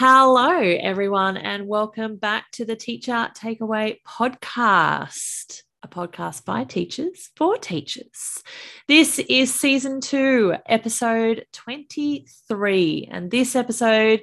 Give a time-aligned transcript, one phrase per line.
[0.00, 7.56] Hello, everyone, and welcome back to the Teacher Takeaway podcast, a podcast by teachers for
[7.56, 8.44] teachers.
[8.86, 14.20] This is season two, episode 23, and this episode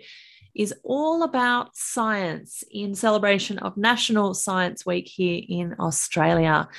[0.56, 6.70] is all about science in celebration of National Science Week here in Australia.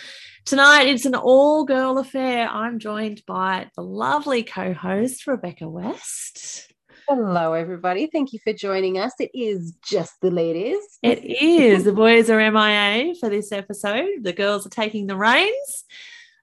[0.46, 2.48] Tonight, it's an all girl affair.
[2.48, 6.72] I'm joined by the lovely co host, Rebecca West.
[7.08, 8.08] Hello, everybody.
[8.08, 9.12] Thank you for joining us.
[9.20, 10.80] It is just the ladies.
[11.04, 11.84] It is.
[11.84, 14.24] The boys are MIA for this episode.
[14.24, 15.84] The girls are taking the reins.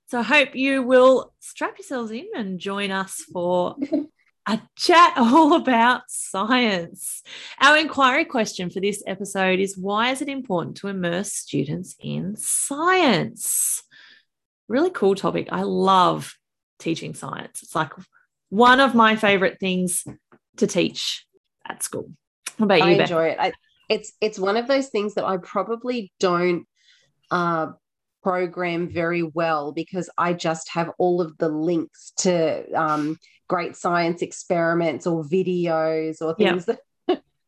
[0.08, 3.76] So I hope you will strap yourselves in and join us for
[4.48, 7.24] a chat all about science.
[7.60, 12.38] Our inquiry question for this episode is why is it important to immerse students in
[12.38, 13.84] science?
[14.70, 15.50] Really cool topic.
[15.52, 16.38] I love
[16.80, 17.64] teaching science.
[17.64, 17.92] It's like
[18.54, 20.06] one of my favorite things
[20.58, 21.26] to teach
[21.68, 22.12] at school.
[22.58, 22.84] What about you?
[22.84, 23.38] I enjoy it.
[23.40, 23.54] I,
[23.90, 26.66] it's it's one of those things that I probably don't
[27.32, 27.68] uh,
[28.22, 34.22] program very well because I just have all of the links to um, great science
[34.22, 36.78] experiments or videos or things yep.
[36.78, 36.80] that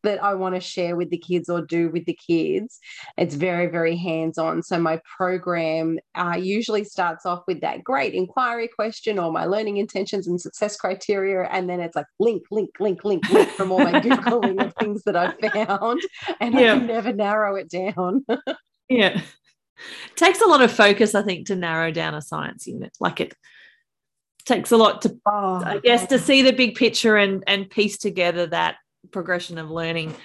[0.05, 2.79] that I want to share with the kids or do with the kids.
[3.17, 4.63] It's very, very hands on.
[4.63, 9.77] So my program uh, usually starts off with that great inquiry question or my learning
[9.77, 11.43] intentions and success criteria.
[11.51, 15.03] And then it's like link, link, link, link, link from all my Googling of things
[15.03, 16.01] that I've found.
[16.39, 16.73] And yeah.
[16.73, 18.25] I can never narrow it down.
[18.89, 19.19] yeah.
[19.19, 22.95] It takes a lot of focus, I think, to narrow down a science unit.
[22.99, 23.35] Like it
[24.45, 27.97] takes a lot to, oh, I guess, to see the big picture and and piece
[27.97, 28.77] together that
[29.11, 30.15] progression of learning.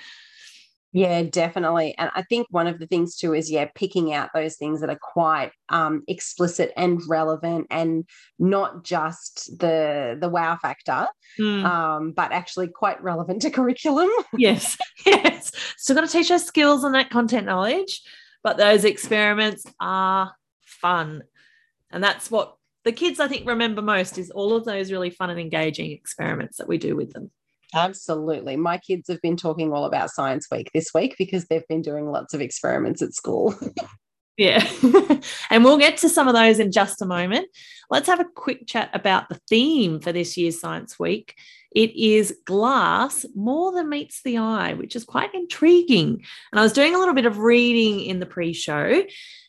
[0.92, 1.94] Yeah, definitely.
[1.98, 4.90] And I think one of the things too is, yeah, picking out those things that
[4.90, 8.04] are quite um, explicit and relevant and
[8.40, 11.06] not just the the wow factor,
[11.38, 11.64] mm.
[11.64, 14.10] um, but actually quite relevant to curriculum.
[14.36, 14.76] yes,
[15.06, 15.52] yes.
[15.76, 18.02] Still got to teach us skills and that content knowledge,
[18.42, 20.32] but those experiments are
[20.62, 21.22] fun.
[21.92, 25.30] And that's what the kids, I think, remember most is all of those really fun
[25.30, 27.30] and engaging experiments that we do with them.
[27.74, 28.56] Absolutely.
[28.56, 32.10] My kids have been talking all about Science Week this week because they've been doing
[32.10, 33.54] lots of experiments at school.
[34.36, 34.68] yeah.
[35.50, 37.48] and we'll get to some of those in just a moment.
[37.88, 41.36] Let's have a quick chat about the theme for this year's Science Week.
[41.72, 46.24] It is glass more than meets the eye, which is quite intriguing.
[46.50, 49.04] And I was doing a little bit of reading in the pre show,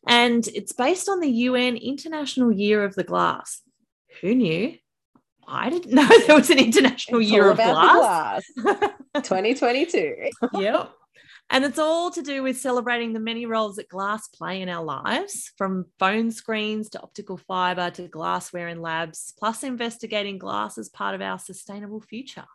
[0.08, 3.62] and it's based on the UN International Year of the Glass.
[4.22, 4.76] Who knew?
[5.48, 8.44] I didn't know there was an international it's year of glass.
[8.56, 8.92] glass.
[9.16, 10.30] 2022.
[10.54, 10.92] yep.
[11.54, 14.84] And it's all to do with celebrating the many roles that glass play in our
[14.84, 20.88] lives, from phone screens to optical fiber to glassware in labs, plus investigating glass as
[20.88, 22.46] part of our sustainable future.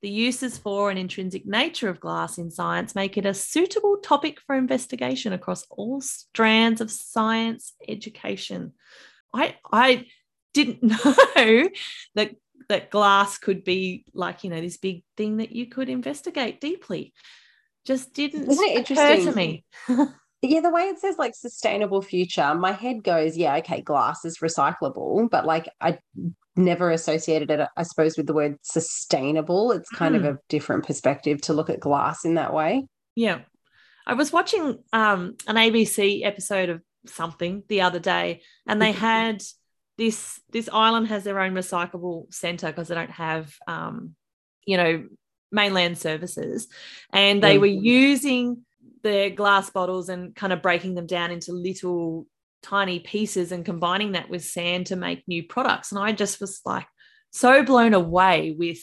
[0.00, 4.40] The uses for and intrinsic nature of glass in science make it a suitable topic
[4.40, 8.72] for investigation across all strands of science education.
[9.34, 10.06] I, I
[10.52, 11.68] didn't know
[12.14, 12.32] that
[12.68, 17.12] that glass could be like you know this big thing that you could investigate deeply.
[17.86, 19.64] Just didn't Isn't it occur to me.
[20.42, 24.38] Yeah the way it says like sustainable future my head goes yeah okay glass is
[24.38, 25.98] recyclable but like i
[26.56, 29.72] never associated it i suppose with the word sustainable.
[29.72, 30.18] It's kind mm.
[30.18, 30.28] of hmm.
[30.28, 32.86] a different perspective to look at glass in that way.
[33.14, 33.40] Yeah.
[34.06, 39.42] I was watching um, an abc episode of something the other day and they had
[40.00, 44.14] this this island has their own recyclable center because they don't have um,
[44.64, 45.04] you know
[45.52, 46.68] mainland services.
[47.12, 48.64] And they were using
[49.02, 52.26] their glass bottles and kind of breaking them down into little
[52.62, 55.92] tiny pieces and combining that with sand to make new products.
[55.92, 56.86] And i just was like
[57.30, 58.78] so blown away with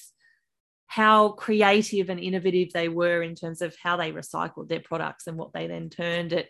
[0.85, 5.37] how creative and innovative they were in terms of how they recycled their products and
[5.37, 6.49] what they then turned it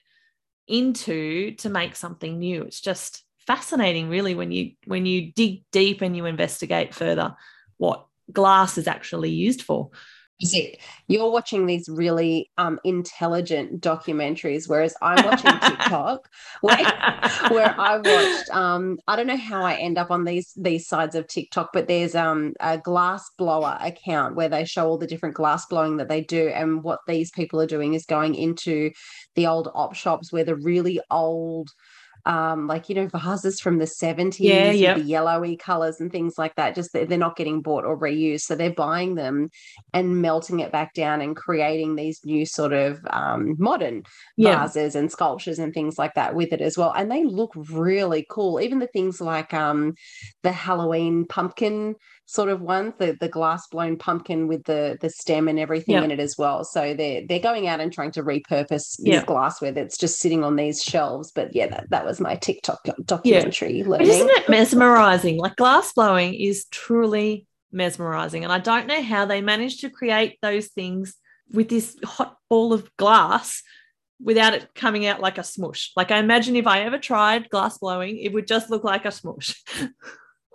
[0.67, 2.63] into to make something new.
[2.63, 7.35] It's just fascinating really when you when you dig deep and you investigate further
[7.77, 9.89] what glass is actually used for
[10.43, 10.77] See,
[11.07, 16.29] you're watching these really um, intelligent documentaries, whereas I'm watching TikTok,
[16.61, 16.77] where,
[17.49, 18.49] where I watched.
[18.51, 21.87] Um, I don't know how I end up on these these sides of TikTok, but
[21.87, 26.07] there's um, a glass blower account where they show all the different glass blowing that
[26.07, 28.91] they do, and what these people are doing is going into
[29.33, 31.71] the old op shops where the really old
[32.27, 36.53] um, like you know vases from the 70s yeah, the yellowy colors and things like
[36.55, 39.49] that just they're not getting bought or reused so they're buying them
[39.93, 44.03] and melting it back down and creating these new sort of um, modern
[44.35, 44.67] yeah.
[44.67, 48.25] vases and sculptures and things like that with it as well and they look really
[48.29, 49.95] cool even the things like um,
[50.43, 51.95] the halloween pumpkin
[52.29, 56.03] sort of ones, the the glass blown pumpkin with the the stem and everything Yep.
[56.03, 56.63] in it as well.
[56.65, 59.23] So they're they're going out and trying to repurpose this Yeah.
[59.25, 61.31] glassware that's just sitting on these shelves.
[61.31, 64.07] But yeah, that, that was my TikTok documentary learning.
[64.09, 65.37] isn't it mesmerizing?
[65.37, 68.43] Like glass blowing is truly mesmerizing.
[68.43, 71.15] And I don't know how they managed to create those things
[71.53, 73.63] with this hot ball of glass
[74.21, 75.91] without it coming out like a smush.
[75.95, 79.11] Like I imagine if I ever tried glass blowing, it would just look like a
[79.11, 79.63] smush.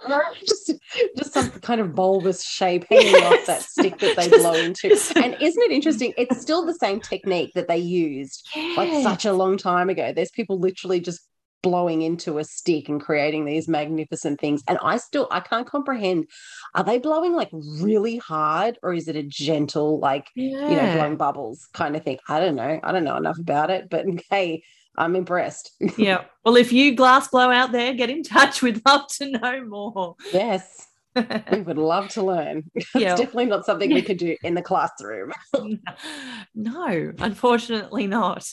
[0.46, 0.72] just
[1.16, 4.90] just some kind of bulbous shape hanging off that stick that they blow into.
[5.20, 6.12] And isn't it interesting?
[6.16, 8.46] It's still the same technique that they used
[8.76, 10.12] like such a long time ago.
[10.12, 11.20] There's people literally just
[11.62, 14.62] blowing into a stick and creating these magnificent things.
[14.66, 16.26] And I still I can't comprehend.
[16.74, 20.92] Are they blowing like really hard or is it a gentle, like, you know, Yeah.
[20.92, 22.18] blowing bubbles kind of thing?
[22.28, 22.80] I don't know.
[22.82, 24.64] I don't know enough about it, but hey,
[24.96, 25.72] I'm impressed.
[25.98, 26.24] yeah.
[26.44, 28.62] Well, if you glass blow out there, get in touch.
[28.62, 30.16] We'd love to know more.
[30.32, 30.88] yes.
[31.14, 32.64] We would love to learn.
[32.74, 33.16] It's Yeah.
[33.16, 35.32] definitely not something we could do in the classroom.
[36.54, 38.46] no, unfortunately not.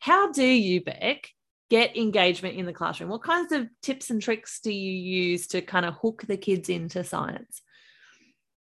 [0.00, 1.28] How do you, Beck,
[1.70, 3.10] get engagement in the classroom?
[3.10, 6.68] What kinds of tips and tricks do you use to kind of hook the kids
[6.68, 7.62] into science?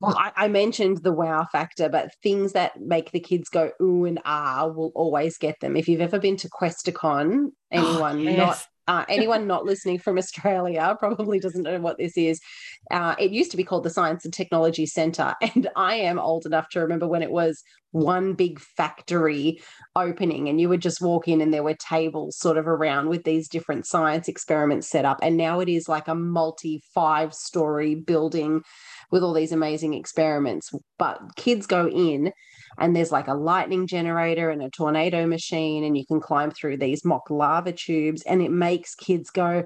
[0.02, 4.06] Well, I, I mentioned the wow factor, but things that make the kids go ooh
[4.06, 5.78] and ah will always get them.
[5.78, 8.68] If you've ever been to Questacon, anyone not yes.
[8.88, 12.42] uh, anyone not listening from Australia probably doesn't know what this is.
[12.90, 16.48] Uh, it used to be called the Science and Technology Centre, and I am old
[16.48, 17.62] enough to remember when it was
[17.92, 19.62] one big factory
[19.96, 23.24] opening, and you would just walk in, and there were tables sort of around with
[23.24, 25.20] these different science experiments set up.
[25.22, 28.64] And now it is like a multi five story building
[29.12, 30.72] with all these amazing experiments.
[30.98, 32.32] But kids go in
[32.80, 36.78] and there's like a lightning generator and a tornado machine, and you can climb through
[36.78, 39.66] these mock lava tubes, and it makes kids go,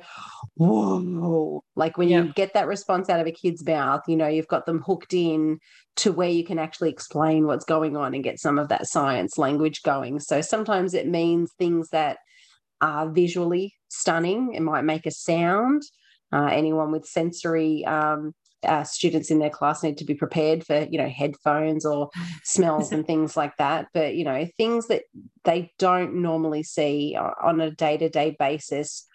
[0.55, 1.63] Whoa!
[1.75, 2.23] Like when Yeah.
[2.23, 5.13] you get that response out of a kid's mouth, you know, you've got them hooked
[5.13, 5.59] in
[5.97, 9.37] to where you can actually explain what's going on and get some of that science
[9.37, 10.19] language going.
[10.19, 12.17] So sometimes it means things that
[12.81, 15.83] are visually stunning, it might make a sound.
[16.33, 20.87] Uh, anyone with sensory um, uh, students in their class need to be prepared for
[20.89, 22.09] you know headphones or
[22.43, 23.87] smells and things like that.
[23.93, 25.03] But you know things that
[25.43, 29.07] they don't normally see on a day-to-day basis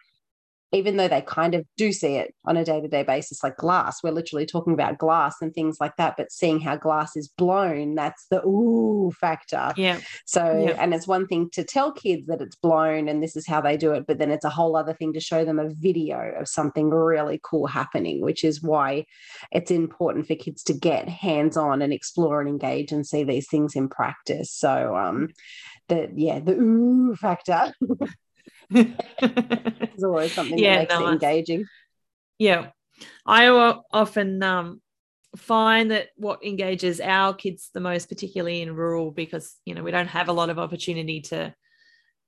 [0.72, 4.10] even though they kind of do see it on a day-to-day basis like glass we're
[4.10, 8.26] literally talking about glass and things like that but seeing how glass is blown that's
[8.30, 10.00] the ooh factor Yeah.
[10.24, 10.40] so,
[10.78, 13.76] and it's one thing to tell kids that it's blown and this is how they
[13.76, 16.48] do it, but then it's a whole other thing to show them a video of
[16.48, 19.04] something really cool happening, which is why
[19.52, 23.48] it's important for kids to get hands on and explore and engage and see these
[23.48, 24.52] things in practice.
[24.52, 25.28] So, um,
[25.88, 27.72] the yeah, the ooh factor
[28.72, 31.66] is always something Yeah, that makes it engaging.
[32.38, 32.68] Yeah.
[33.26, 34.80] I often um,
[35.36, 39.90] find that what engages our kids the most, particularly in rural, because, you know, we
[39.90, 41.54] don't have a lot of opportunity to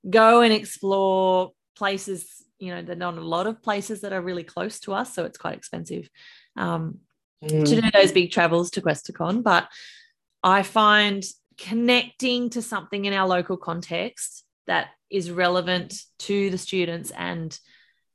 [0.09, 4.43] go and explore places, you know, there're not a lot of places that are really
[4.43, 5.13] close to us.
[5.13, 6.09] So it's quite expensive
[6.57, 6.99] um,
[7.41, 9.43] to do those big travels to Questacon.
[9.43, 9.67] But
[10.43, 11.23] I find
[11.57, 17.57] connecting to something in our local context that is relevant to the students and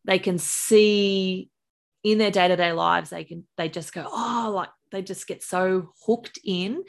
[0.05, 1.51] they can see
[2.03, 5.93] in their day-to-day lives they can they just go oh like they just get so
[6.07, 6.83] hooked in.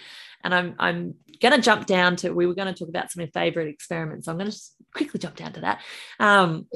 [0.44, 3.22] And i'm i'm going to jump down to we were going to talk about some
[3.22, 4.60] of your favorite experiments so i'm going to
[4.94, 5.82] quickly jump down to that.
[6.20, 6.68] Um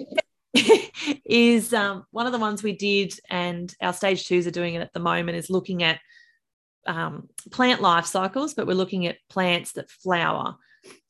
[1.25, 4.81] is um, one of the ones we did and our stage twos are doing it
[4.81, 5.99] at the moment is looking at
[6.85, 10.55] um, plant life cycles but we're looking at plants that flower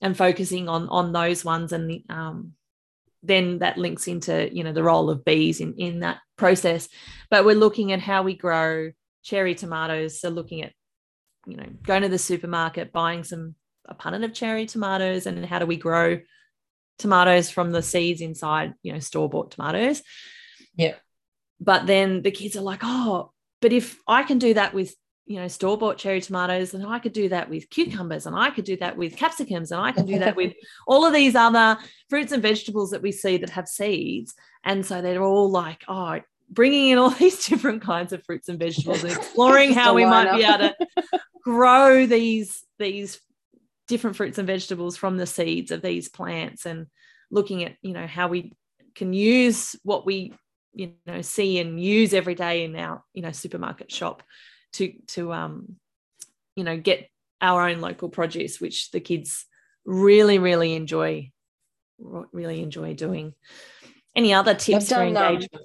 [0.01, 2.53] and focusing on on those ones and um,
[3.24, 6.89] then that links into you know the role of bees in in that process.
[7.30, 8.92] But we're looking at how we grow
[9.24, 10.20] cherry tomatoes.
[10.20, 10.74] So looking at
[11.48, 15.60] you know going to the supermarket buying some a punnet of cherry tomatoes and how
[15.60, 16.20] do we grow
[17.00, 20.01] tomatoes from the seeds inside you know store bought tomatoes.
[20.75, 20.96] Yeah.
[21.60, 25.39] but then the kids are like oh but if i can do that with you
[25.39, 28.65] know store bought cherry tomatoes and i could do that with cucumbers and i could
[28.65, 30.53] do that with capsicums and i can do that with
[30.88, 31.77] all of these other
[32.10, 34.36] fruits and vegetables that we see that have seeds.
[34.63, 38.60] And so they're all like oh bringing in all these different kinds of fruits and
[38.60, 40.75] vegetables and exploring how we might be able to
[41.44, 43.20] grow these these
[43.88, 46.88] different fruits and vegetables from the seeds of these plants and
[47.32, 48.53] looking at you know how we
[48.96, 50.34] can use what we
[50.74, 54.22] you know see and use every day in our you know supermarket shop
[54.74, 55.75] to to um
[56.56, 57.10] you know get
[57.42, 59.46] our own local produce which the kids
[59.86, 61.32] really really enjoy
[62.32, 63.34] really enjoy doing.
[64.15, 65.63] Any other tips for done, um, engagement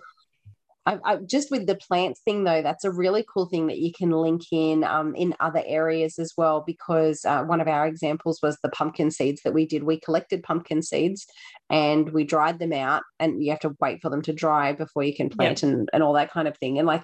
[0.89, 3.93] I, I, just with the plants thing though, that's a really cool thing that you
[3.93, 6.65] can link in um, in other areas as well.
[6.67, 9.85] Because uh, one of our examples was the pumpkin seeds that we did.
[9.85, 11.27] We collected pumpkin seeds
[11.69, 15.05] and we dried them out, and you have to wait for them to dry before
[15.05, 15.71] you can plant yep.
[15.71, 16.79] and, and all that kind of thing.
[16.79, 17.03] And like,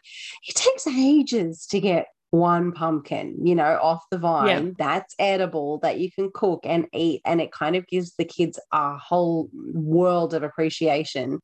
[0.49, 4.73] it takes ages to get one pumpkin, you know, off the vine yeah.
[4.77, 7.21] that's edible that you can cook and eat.
[7.25, 11.41] And it kind of gives the kids a whole world of appreciation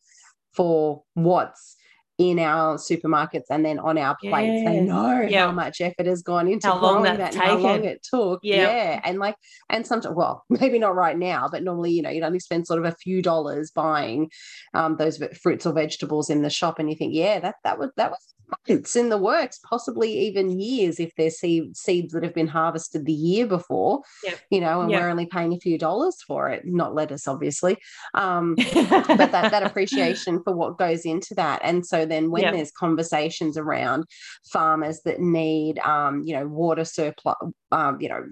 [0.53, 1.77] for what's
[2.21, 4.63] in our supermarkets and then on our plates.
[4.63, 4.71] Yeah.
[4.71, 5.47] They know yeah.
[5.47, 8.41] how much effort has gone into how growing that and how long it took.
[8.43, 8.57] Yeah.
[8.57, 9.01] yeah.
[9.05, 9.37] And like,
[9.71, 12.79] and sometimes, well, maybe not right now, but normally, you know, you'd only spend sort
[12.79, 14.31] of a few dollars buying
[14.75, 16.79] um, those fruits or vegetables in the shop.
[16.79, 18.35] And you think, yeah, that, that was, that was
[18.69, 23.07] months in the works, possibly even years if they're seed, seeds that have been harvested
[23.07, 24.03] the year before,
[24.51, 27.77] you know, and we're only paying a few dollars for it, not lettuce, obviously.
[28.15, 31.61] Um, but that, that appreciation for what goes into that.
[31.63, 34.05] And so then when there's conversations around
[34.53, 37.37] farmers that need, um, you know, water surplus,
[37.73, 38.25] um, you know,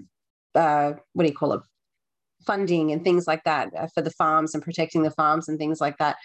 [0.55, 1.61] uh, what do you call it?
[2.45, 5.81] Funding and things like that uh, for the farms and protecting the farms and things
[5.81, 6.15] like that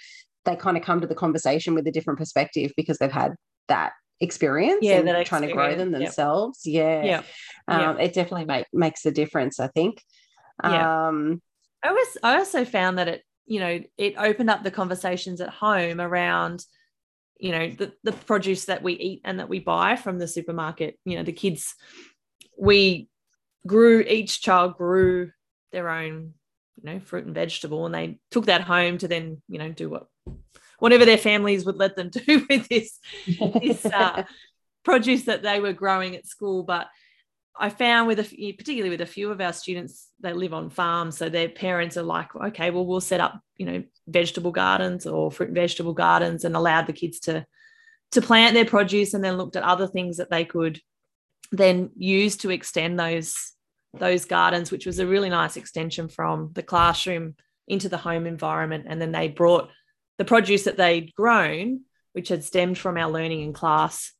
[0.44, 3.34] they kind of come to the conversation with a different perspective because they've had
[3.68, 6.60] that experience yeah, and that trying to grow them themselves.
[6.64, 7.04] Yep.
[7.04, 7.22] Yeah.
[7.68, 7.90] Yeah.
[7.90, 10.02] Um, It definitely make, makes a difference, I think.
[10.62, 11.08] Yeah.
[11.08, 11.42] Um,
[11.82, 15.50] I was I also found that it, you know, it opened up the conversations at
[15.50, 16.64] home around,
[17.38, 20.98] you know, the, the produce that we eat and that we buy from the supermarket.
[21.04, 21.74] You know, the kids,
[22.58, 23.08] we
[23.66, 25.32] grew, each child grew
[25.72, 26.34] their own,
[26.76, 29.90] you know, fruit and vegetable, and they took that home to then, you know, do
[29.90, 30.06] what
[30.84, 33.00] whatever their families would let them do with this,
[33.62, 34.22] this uh,
[34.82, 36.62] produce that they were growing at school.
[36.62, 36.88] But
[37.58, 40.68] I found with a few, particularly with a few of our students, they live on
[40.68, 45.06] farms, so their parents are like, okay, well, we'll set up, you know, vegetable gardens
[45.06, 47.46] or fruit and vegetable gardens, and allowed the kids to
[48.10, 50.82] to plant their produce, and then looked at other things that they could
[51.50, 53.52] then use to extend those
[53.94, 57.36] those gardens, which was a really nice extension from the classroom
[57.68, 58.84] into the home environment.
[58.86, 59.70] And then they brought
[60.18, 64.12] the produce that they'd grown, which had stemmed from our learning in class,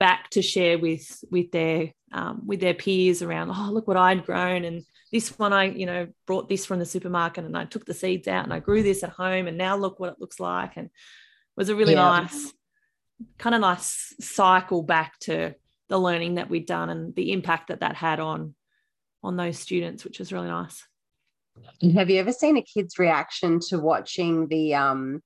[0.00, 3.50] back to share with with their um, with their peers around.
[3.50, 6.86] Oh, look what I'd grown, and this one I you know brought this from the
[6.86, 9.76] supermarket, and I took the seeds out and I grew this at home, and now
[9.76, 10.92] look what it looks like, and it
[11.56, 12.02] was a really yeah.
[12.02, 12.52] nice
[13.38, 15.54] kind of nice cycle back to
[15.88, 18.54] the learning that we'd done and the impact that that had on
[19.22, 20.86] on those students, which was really nice.
[21.94, 25.22] Have you ever seen a kid's reaction to watching the um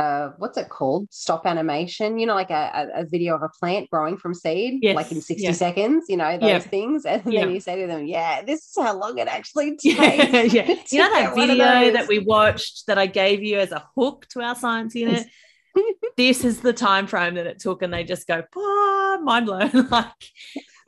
[0.00, 1.06] uh, what's it called?
[1.10, 4.96] Stop animation, you know, like a, a, video of a plant growing from seed, yes.
[4.96, 5.52] like in 60 yeah.
[5.52, 6.58] seconds, you know, those yeah.
[6.58, 7.04] things.
[7.04, 7.40] And yeah.
[7.40, 10.54] then you say to them, Yeah, this is how long it actually takes.
[10.54, 10.74] Yeah.
[10.90, 14.40] You know that video that we watched that I gave you as a hook to
[14.40, 15.26] our science unit?
[16.16, 19.70] this is the time frame that it took, and they just go, oh, mind blown.
[19.90, 20.06] like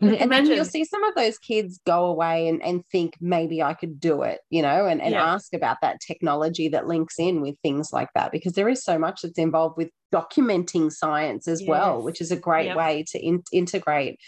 [0.02, 3.74] and then you'll see some of those kids go away and, and think maybe I
[3.74, 5.24] could do it, you know, and, and yeah.
[5.24, 8.98] ask about that technology that links in with things like that, because there is so
[8.98, 11.68] much that's involved with documenting science as yes.
[11.68, 12.76] well, which is a great yep.
[12.76, 14.18] way to in- integrate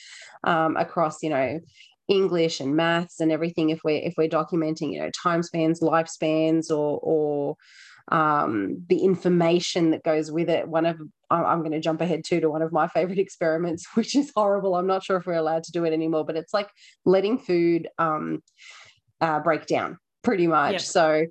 [0.45, 1.61] um, across, you know,
[2.09, 6.71] English and maths and everything if we're if we're documenting, you know, time spans, lifespans
[6.71, 7.57] or or
[8.09, 10.69] um, the information that goes with it.
[10.69, 14.15] One of I'm going to jump ahead too to one of my favorite experiments, which
[14.15, 14.75] is horrible.
[14.75, 16.71] I'm not sure if we're allowed to do it anymore, but it's like
[17.05, 18.43] letting food um,
[19.21, 20.73] uh, break down pretty much.
[20.73, 20.81] Yep.
[20.83, 21.27] So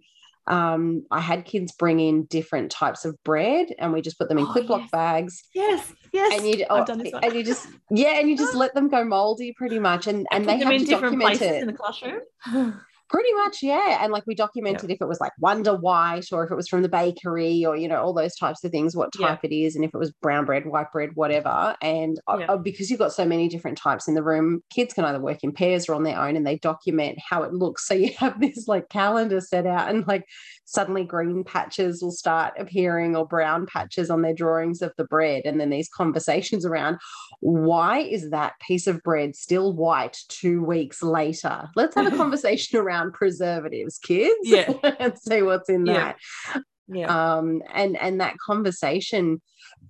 [0.48, 4.39] um, I had kids bring in different types of bread, and we just put them
[4.39, 4.89] in oh, Ziploc yes.
[4.92, 5.44] bags.
[5.53, 6.38] Yes, yes.
[6.38, 6.84] And you, oh,
[7.24, 10.50] and you just yeah, and you just let them go moldy pretty much, and and,
[10.50, 12.22] and they have to document it in the classroom.
[13.10, 14.00] Pretty much, yeah.
[14.02, 16.82] And like we documented if it was like Wonder White or if it was from
[16.82, 19.86] the bakery or, you know, all those types of things, what type it is, and
[19.86, 21.76] if it was brown bread, white bread, whatever.
[21.82, 25.20] And uh, because you've got so many different types in the room, kids can either
[25.20, 27.88] work in pairs or on their own and they document how it looks.
[27.88, 30.26] So you have this like calendar set out and like
[30.65, 35.43] suddenly green patches will start appearing or brown patches on their drawings of the bread.
[35.46, 36.98] And then these conversations around
[37.39, 41.70] why is that piece of bread still white two weeks later?
[41.75, 44.36] Let's have a conversation around preservatives, kids.
[44.43, 44.74] Yeah.
[45.00, 46.13] and see what's in yeah.
[46.53, 46.63] that.
[46.88, 47.36] Yeah.
[47.36, 49.42] Um, and and that conversation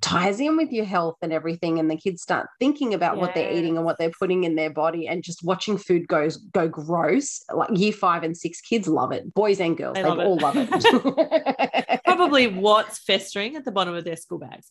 [0.02, 3.22] ties in with your health and everything and the kids start thinking about yes.
[3.22, 6.38] what they're eating and what they're putting in their body and just watching food goes
[6.38, 7.42] go gross.
[7.52, 9.34] Like year five and six kids love it.
[9.34, 12.02] Boys and girls they, they all love it.
[12.06, 14.70] Probably what's festering at the bottom of their school bags.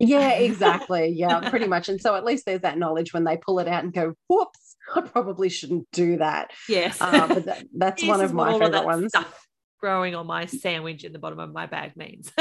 [0.00, 1.14] Yeah exactly.
[1.16, 1.88] Yeah pretty much.
[1.88, 4.76] And so at least there's that knowledge when they pull it out and go whoops
[4.94, 6.50] i probably shouldn't do that.
[6.68, 7.00] Yes.
[7.00, 9.12] Uh, but that, that's one of my favorite ones
[9.84, 12.32] growing on my sandwich in the bottom of my bag means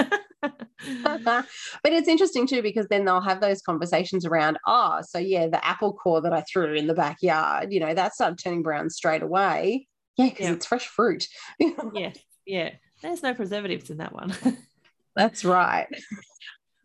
[1.13, 1.45] but
[1.83, 5.93] it's interesting too because then they'll have those conversations around, oh, so yeah, the apple
[5.93, 9.87] core that I threw in the backyard, you know, that started turning brown straight away.
[10.15, 10.53] Yeah, because yeah.
[10.53, 11.27] it's fresh fruit.
[11.93, 12.13] yeah,
[12.45, 12.69] yeah.
[13.01, 14.33] There's no preservatives in that one.
[15.15, 15.87] That's right.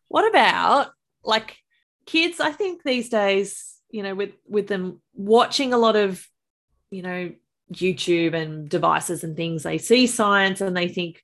[0.08, 0.90] What about
[1.24, 1.56] like
[2.06, 2.40] kids?
[2.40, 6.26] I think these days, you know, with with them watching a lot of,
[6.90, 7.32] you know,
[7.72, 11.22] YouTube and devices and things, they see science and they think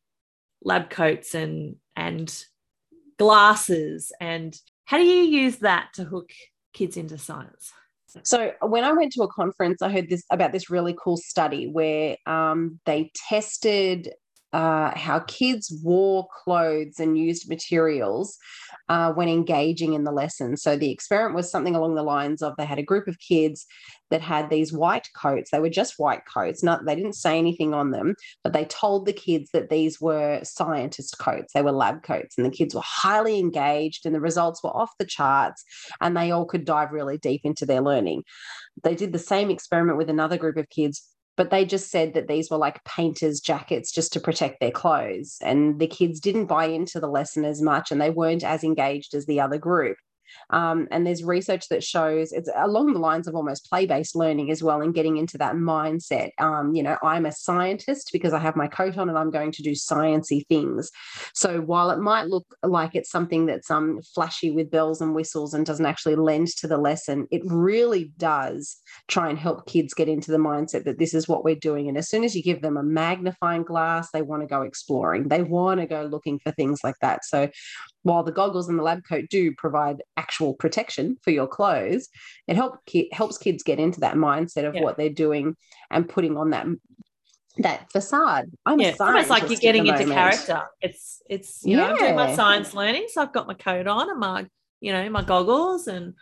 [0.62, 2.44] lab coats and and
[3.18, 6.30] glasses and how do you use that to hook
[6.72, 7.72] kids into science?
[8.22, 11.66] So when I went to a conference, I heard this about this really cool study
[11.66, 14.12] where um, they tested
[14.54, 18.38] uh, how kids wore clothes and used materials
[18.88, 20.56] uh, when engaging in the lesson.
[20.56, 23.66] So the experiment was something along the lines of they had a group of kids
[24.10, 25.50] that had these white coats.
[25.50, 26.62] They were just white coats.
[26.62, 30.38] Not they didn't say anything on them, but they told the kids that these were
[30.44, 31.52] scientist coats.
[31.52, 34.92] They were lab coats, and the kids were highly engaged, and the results were off
[35.00, 35.64] the charts,
[36.00, 38.22] and they all could dive really deep into their learning.
[38.84, 41.02] They did the same experiment with another group of kids
[41.36, 45.38] but they just said that these were like painters' jackets just to protect their clothes.
[45.42, 49.14] And the kids didn't buy into the lesson as much and they weren't as engaged
[49.14, 49.96] as the other group.
[50.50, 54.50] Um, and there's research that shows it's along the lines of almost play based learning
[54.50, 56.30] as well, and getting into that mindset.
[56.38, 59.52] Um, you know, I'm a scientist because I have my coat on and I'm going
[59.52, 60.90] to do sciency things.
[61.34, 65.54] So while it might look like it's something that's um, flashy with bells and whistles
[65.54, 68.76] and doesn't actually lend to the lesson, it really does
[69.08, 71.88] try and help kids get into the mindset that this is what we're doing.
[71.88, 75.28] And as soon as you give them a magnifying glass, they want to go exploring,
[75.28, 77.24] they want to go looking for things like that.
[77.24, 77.48] So
[78.04, 82.08] while the goggles and the lab coat do provide actual protection for your clothes,
[82.46, 84.82] it help ki- helps kids get into that mindset of yeah.
[84.82, 85.56] what they're doing
[85.90, 86.66] and putting on that
[87.58, 88.50] that facade.
[88.66, 90.12] I'm yeah, it's almost like you're getting into moment.
[90.12, 90.62] character.
[90.80, 91.84] It's it's you yeah.
[91.84, 94.46] know I'm doing my science learning, so I've got my coat on and my
[94.80, 96.14] you know my goggles and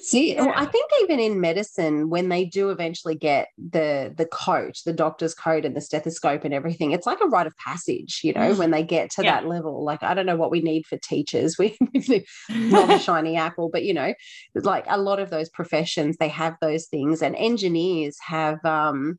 [0.00, 0.52] See, yeah.
[0.54, 5.34] I think even in medicine, when they do eventually get the the coat, the doctor's
[5.34, 8.20] coat, and the stethoscope and everything, it's like a rite of passage.
[8.22, 8.58] You know, mm.
[8.58, 9.40] when they get to yeah.
[9.40, 9.84] that level.
[9.84, 11.56] Like I don't know what we need for teachers.
[11.64, 11.76] We
[12.50, 14.12] not a shiny apple, but you know,
[14.54, 18.64] like a lot of those professions, they have those things, and engineers have.
[18.64, 19.18] um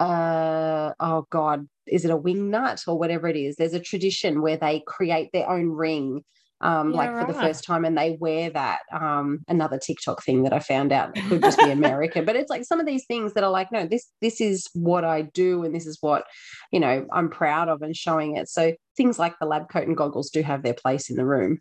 [0.00, 4.42] uh oh god is it a wing nut or whatever it is there's a tradition
[4.42, 6.24] where they create their own ring
[6.64, 8.80] um, yeah, like for the first time, and they wear that.
[8.90, 12.64] Um, another TikTok thing that I found out could just be America, but it's like
[12.64, 15.74] some of these things that are like, no, this this is what I do, and
[15.74, 16.24] this is what
[16.72, 18.48] you know I'm proud of, and showing it.
[18.48, 21.60] So things like the lab coat and goggles do have their place in the room.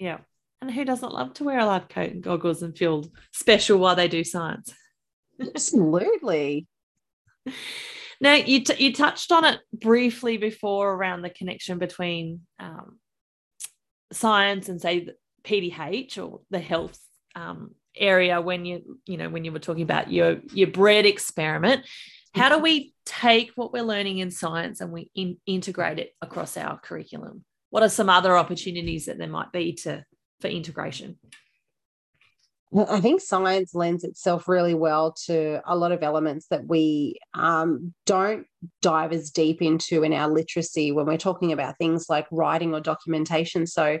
[0.00, 0.18] Yeah,
[0.60, 3.94] and who doesn't love to wear a lab coat and goggles and feel special while
[3.94, 4.74] they do science?
[5.40, 6.66] Absolutely.
[8.20, 12.98] Now you t- you touched on it briefly before around the connection between um,
[14.12, 15.08] science and say
[15.44, 16.98] PDH or the health
[17.34, 21.84] um, area when you you know when you were talking about your your bread experiment
[22.34, 26.56] how do we take what we're learning in science and we in, integrate it across
[26.56, 27.44] our curriculum?
[27.70, 30.04] What are some other opportunities that there might be to
[30.40, 31.18] for integration
[32.74, 37.92] I think science lends itself really well to a lot of elements that we um,
[38.06, 38.46] don't
[38.80, 42.80] dive as deep into in our literacy when we're talking about things like writing or
[42.80, 43.66] documentation.
[43.66, 43.98] So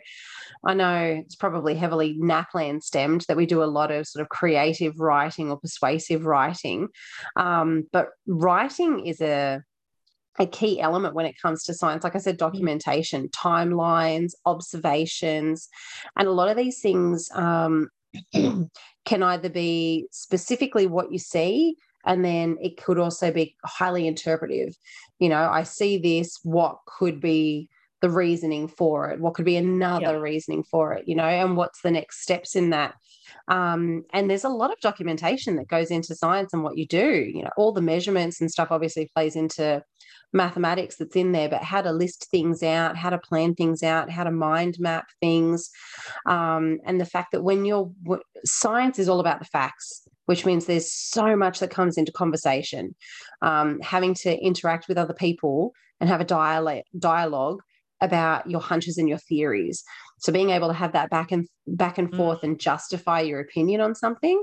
[0.64, 4.30] I know it's probably heavily NAPLAN stemmed that we do a lot of sort of
[4.30, 6.88] creative writing or persuasive writing.
[7.36, 9.62] Um, but writing is a
[10.38, 12.04] a key element when it comes to science.
[12.04, 12.38] Like I said, mm.
[12.38, 15.68] documentation, timelines, observations,
[16.16, 17.90] and a lot of these things um,
[19.04, 24.76] can either be specifically what you see and then it could also be highly interpretive.
[25.18, 27.68] You know i see this what could be
[28.02, 31.80] the reasoning for it what could be another reasoning for it you know and what's
[31.82, 32.94] the next steps in that
[33.48, 37.30] um, and there's a lot of documentation that goes into science and what you do
[37.32, 39.82] you know all the measurements and stuff obviously plays into
[40.32, 44.10] mathematics that's in there, but how to list things out, how to plan things out,
[44.10, 45.70] how to mind map things.
[46.26, 47.90] Um, and the fact that when you're,
[48.44, 52.94] science is all about the facts, which means there's so much that comes into conversation.
[53.42, 57.62] Um, having to interact with other people and have a dialogue
[58.02, 59.82] about your hunches and your theories.
[60.18, 62.16] So being able to have that back and back and mm.
[62.16, 64.42] forth and justify your opinion on something,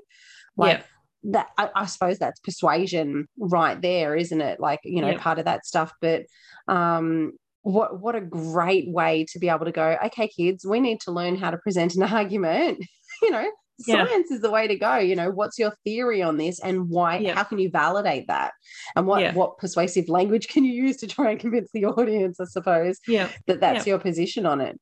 [0.58, 0.84] like yeah
[1.24, 4.60] that I, I, suppose that's persuasion right there, isn't it?
[4.60, 5.92] Like, you know, part of that stuff.
[6.02, 6.24] But
[6.68, 11.02] um, what what a great way to be able to go, okay, kids, we need
[11.02, 12.86] to learn how to present an argument.
[13.22, 13.50] you know,
[13.88, 14.06] Yeah.
[14.06, 14.98] science is the way to go.
[14.98, 17.36] You know, what's your theory on this and why Yeah.
[17.36, 18.54] how can you validate that?
[18.96, 19.34] And what Yeah.
[19.34, 23.30] what persuasive language can you use to try and convince the audience, I suppose, Yeah.
[23.48, 24.80] that that's your position on it.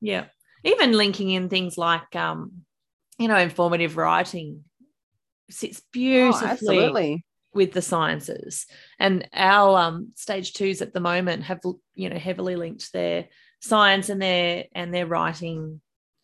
[0.00, 0.26] Yeah.
[0.64, 2.64] Even linking in things like, um,
[3.18, 4.64] you know, informative writing
[5.48, 7.24] sits Oh, beautifully absolutely.
[7.54, 8.66] with the sciences.
[8.98, 11.60] And our um, stage twos at the moment have,
[11.94, 13.28] you know, heavily linked their
[13.60, 15.80] science and their and their writing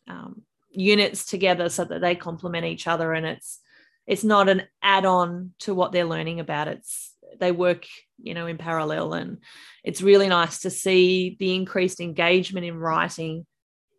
[0.08, 3.12] um, units together so that they complement each other.
[3.12, 3.60] And it's
[4.06, 6.68] it's not an add-on to what they're learning about.
[6.68, 7.86] It's they work,
[8.20, 9.14] you know, in parallel.
[9.14, 9.38] And
[9.84, 13.46] it's really nice to see the increased engagement in writing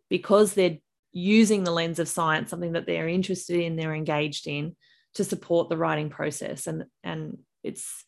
[0.08, 0.78] because they're
[1.12, 4.76] using the lens of science, something that they're interested in, they're engaged in,
[5.14, 6.66] to support the writing process.
[6.66, 8.04] And and it's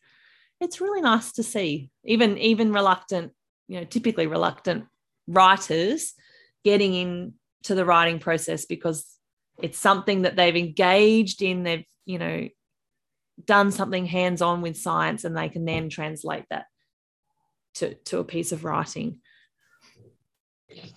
[0.59, 3.31] it's really nice to see even even reluctant,
[3.67, 4.85] you know, typically reluctant
[5.27, 6.13] writers
[6.63, 9.05] getting into the writing process because
[9.61, 11.63] it's something that they've engaged in.
[11.63, 12.47] They've you know
[13.45, 16.65] done something hands on with science, and they can then translate that
[17.75, 19.19] to to a piece of writing.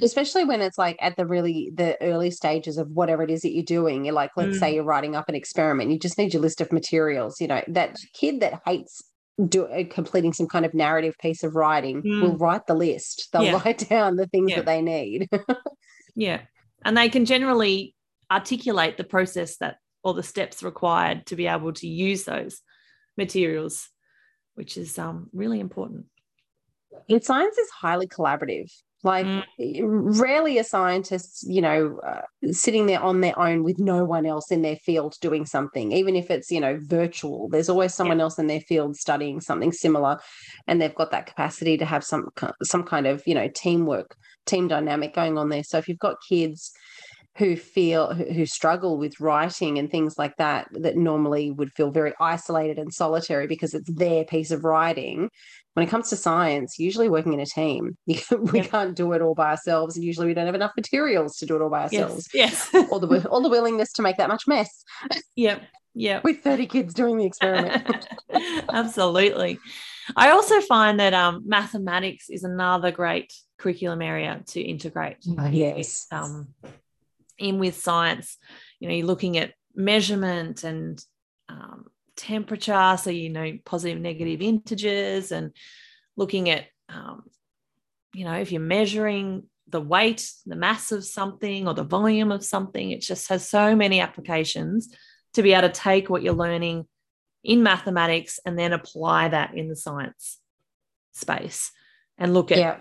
[0.03, 3.53] especially when it's like at the really the early stages of whatever it is that
[3.53, 4.61] you're doing you're like let's Mm.
[4.61, 7.63] say you're writing up an experiment you just need your list of materials you know
[7.69, 9.01] that kid that hates
[9.49, 12.21] do, uh, completing some kind of narrative piece of writing Mm.
[12.21, 13.61] will write the list they'll Yeah.
[13.65, 14.57] write down the things Yeah.
[14.57, 15.29] that they need
[16.21, 16.43] Yeah.
[16.85, 17.95] And they can generally
[18.31, 22.61] articulate the process that or the steps required to be able to use those
[23.17, 23.89] materials,
[24.55, 26.07] which is um, really important.
[27.09, 28.71] and science is highly collaborative
[29.03, 30.21] like Mm.
[30.21, 34.51] rarely are scientists you know uh, sitting there on their own with no one else
[34.51, 35.93] in their field doing something.
[35.93, 39.73] Even if it's you know virtual there's always someone else in their field studying something
[39.73, 40.19] similar
[40.67, 42.29] and they've got that capacity to have some
[42.63, 44.15] some kind of you know teamwork
[44.47, 45.65] team dynamic going on there.
[45.65, 46.73] So if you've got kids
[47.37, 52.13] who feel who struggle with writing and things like that that normally would feel very
[52.21, 55.31] isolated and solitary because it's their piece of writing
[55.75, 58.21] when it comes to science usually working in a team we
[58.61, 58.67] Yeah.
[58.67, 61.57] can't do it all by ourselves and usually we don't have enough materials to do
[61.57, 62.69] it all by ourselves Yes.
[62.73, 62.89] Yes.
[62.91, 64.85] or the or the willingness to make that much mess
[65.37, 65.63] yep.
[65.95, 66.25] Yep.
[66.25, 68.07] with 30 kids doing the experiment
[68.73, 69.59] Absolutely.
[70.17, 75.19] I also find that um, mathematics is another great curriculum area to integrate.
[75.51, 76.49] yes um,
[77.39, 78.37] in with science.
[78.81, 81.03] You know, you're looking at measurement and
[81.49, 81.87] um,
[82.21, 85.53] temperature, so you know positive, negative integers, and
[86.17, 87.23] looking at um,
[88.15, 92.45] you know if you're measuring the weight, the mass of something, or the volume of
[92.45, 92.91] something.
[92.91, 94.95] It just has so many applications
[95.35, 96.87] to be able to take what you're learning
[97.45, 100.39] in mathematics and then apply that in the science
[101.13, 101.71] space
[102.19, 102.81] and look at yeah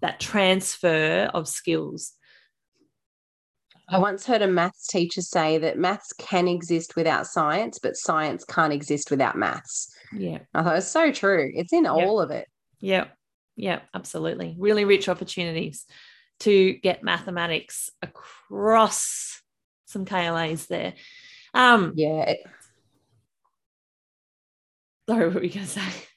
[0.00, 2.12] that transfer of skills.
[3.90, 8.44] I once heard a maths teacher say that maths can exist without science, but science
[8.44, 9.90] can't exist without maths.
[10.12, 10.40] Yeah.
[10.54, 11.50] I thought it's so true.
[11.54, 12.46] It's in all of it.
[12.80, 13.06] Yeah,
[13.56, 14.56] yeah, absolutely.
[14.58, 15.86] Really rich opportunities
[16.40, 19.42] to get mathematics across
[19.86, 20.94] some KLAs there.
[21.54, 22.34] Um, Yeah.
[25.08, 26.07] sorry, what were you going to say?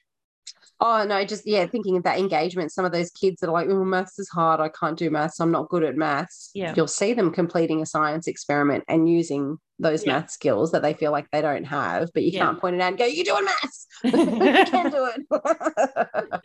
[0.84, 2.72] Oh no, just yeah, thinking of that engagement.
[2.72, 4.58] Some of those kids that are like, "Oh, maths is hard.
[4.58, 5.38] I can't do maths.
[5.38, 6.74] I'm not good at maths." Yeah.
[6.76, 10.14] you'll see them completing a science experiment and using those Yeah.
[10.14, 12.46] math skills that they feel like they don't have, but you Yeah.
[12.46, 13.86] can't point it out and go, "You're doing maths.
[14.02, 16.42] you can do it."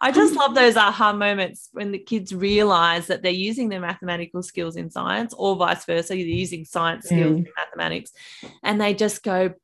[0.00, 4.42] I just love those aha moments when the kids realize that they're using their mathematical
[4.42, 6.14] skills in science or vice versa.
[6.14, 7.46] They're using science skills Mm.
[7.46, 8.12] in mathematics.
[8.62, 9.54] And they just go,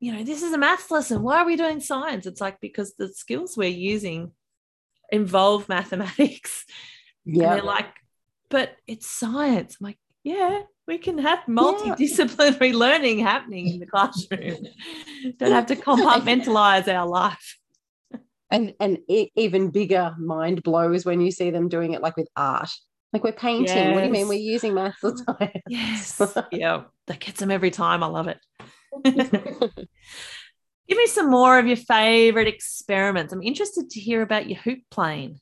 [0.00, 1.22] you know, this is a maths lesson.
[1.22, 2.26] Why are we doing science?
[2.26, 4.32] It's like because the skills we're using
[5.10, 6.64] involve mathematics.
[7.26, 7.86] And yeah, they're like,
[8.50, 9.78] but it's science.
[9.80, 14.66] I'm like, yeah, we can have multidisciplinary learning happening in the classroom.
[15.38, 17.58] Don't have to compartmentalize our life.
[18.50, 22.68] and and even bigger mind blows when you see them doing it like with art.
[23.14, 23.92] Like we're painting.
[23.92, 25.62] What do you mean we're using maths or science?
[25.66, 26.20] Yes.
[26.52, 26.82] yeah.
[27.06, 28.02] That gets them every time.
[28.02, 28.38] I love it.
[30.86, 33.32] Give me some more of your favorite experiments.
[33.32, 35.40] I'm interested to hear about your hoop plane.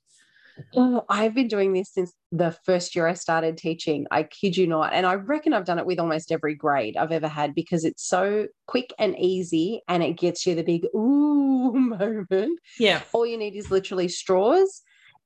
[0.77, 4.07] Oh, I've been doing this since the first year I started teaching.
[4.11, 4.93] I kid you not.
[4.93, 8.07] And I reckon I've done it with almost every grade I've ever had because it's
[8.07, 12.59] so quick and easy and it gets you the big ooh moment.
[12.79, 13.03] Yeah.
[13.13, 14.83] All you need is literally straws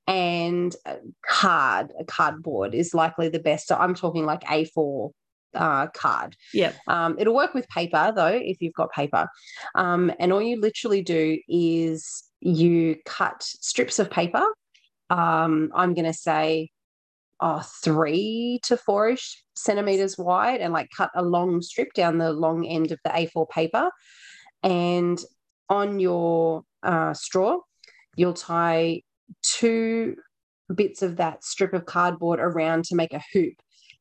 [0.06, 1.92] and a card.
[1.98, 3.68] A cardboard is likely the best.
[3.68, 5.10] So I'm talking like A4
[5.56, 6.36] uh, card.
[6.52, 6.72] Yeah.
[6.86, 9.28] Um, it'll work with paper though, if you've got paper.
[9.74, 14.44] Um, and all you literally do is you cut strips of paper.
[15.10, 16.70] Um, I'm going to say
[17.40, 22.32] oh, three to four ish centimeters wide and like cut a long strip down the
[22.32, 23.90] long end of the A4 paper.
[24.62, 25.18] And
[25.68, 27.58] on your uh, straw,
[28.16, 29.02] you'll tie
[29.42, 30.16] two
[30.74, 33.54] bits of that strip of cardboard around to make a hoop.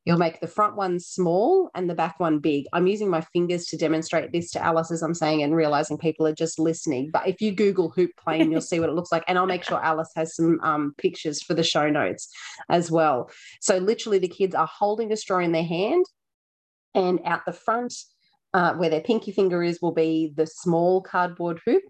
[0.05, 2.65] You'll make the front one small and the back one big.
[2.73, 6.27] I'm using my fingers to demonstrate this to Alice as I'm saying and realizing people
[6.27, 7.09] are just listening.
[7.11, 9.23] But if you Google hoop plane, you'll see what it looks like.
[9.27, 12.29] And I'll make sure Alice has some um, pictures for the show notes
[12.69, 13.31] as well.
[13.61, 16.05] So literally, the kids are holding a straw in their hand,
[16.93, 17.93] and out the front,
[18.53, 21.83] uh, where their pinky finger is, will be the small cardboard hoop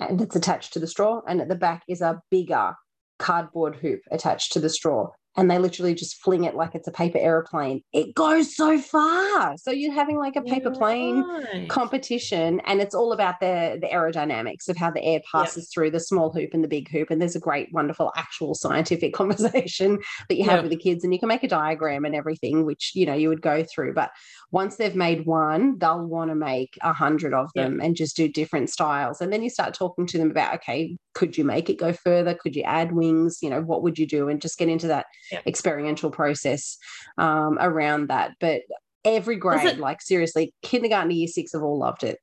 [0.00, 1.20] and it's attached to the straw.
[1.28, 2.74] And at the back is a bigger
[3.18, 6.92] cardboard hoop attached to the straw and they literally just fling it like it's a
[6.92, 7.82] paper aeroplane.
[7.92, 9.56] It goes so far.
[9.56, 11.24] So you're having like a paper plane
[11.68, 15.68] competition, and it's all about the the aerodynamics of how the air passes yep.
[15.72, 17.10] through the small hoop and the big hoop.
[17.10, 20.62] And there's a great, wonderful, actual scientific conversation that you have yep.
[20.64, 23.28] with the kids, and you can make a diagram and everything, which you know you
[23.28, 23.94] would go through.
[23.94, 24.10] But
[24.50, 27.86] once they've made one, they'll want to make a hundred of them yep.
[27.86, 29.22] and just do different styles.
[29.22, 32.34] And then you start talking to them about, okay, could you make it go further?
[32.34, 33.38] Could you add wings?
[33.40, 34.28] You know, what would you do?
[34.28, 35.06] And just get into that
[35.46, 36.78] experiential process
[37.18, 38.32] um, around that.
[38.40, 38.62] But
[39.04, 42.18] every grade, it, like seriously, kindergarten to year six have all loved it.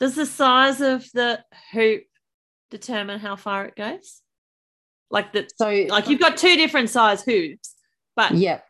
[0.00, 2.04] Does the size of the hoop
[2.70, 4.20] determine how far it goes?
[5.10, 7.74] Like that, so like you've got two different size hoops,
[8.16, 8.60] but yeah,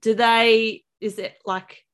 [0.00, 0.84] do they?
[1.00, 1.84] Is it like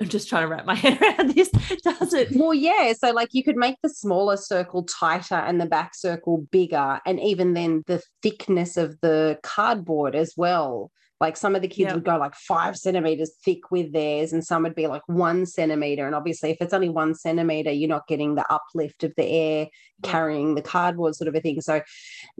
[0.00, 1.50] I'm just trying to wrap my head around this.
[1.50, 2.28] Does it?
[2.32, 2.92] Well, yeah.
[2.92, 7.20] So, like, you could make the smaller circle tighter and the back circle bigger, and
[7.20, 10.90] even then the thickness of the cardboard as well.
[11.20, 11.94] Like some of the kids yep.
[11.94, 16.06] would go like five centimeters thick with theirs, and some would be like one centimeter.
[16.06, 19.66] And obviously, if it's only one centimeter, you're not getting the uplift of the air
[20.04, 21.60] carrying the cardboard, sort of a thing.
[21.60, 21.80] So,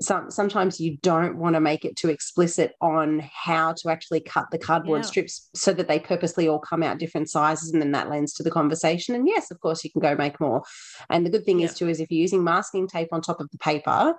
[0.00, 4.46] some, sometimes you don't want to make it too explicit on how to actually cut
[4.52, 5.08] the cardboard yeah.
[5.08, 8.44] strips so that they purposely all come out different sizes, and then that lends to
[8.44, 9.14] the conversation.
[9.14, 10.62] And yes, of course, you can go make more.
[11.10, 13.50] And the good thing is too is if you're using masking tape on top of
[13.50, 14.14] the paper,